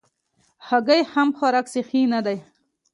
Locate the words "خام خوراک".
1.11-1.65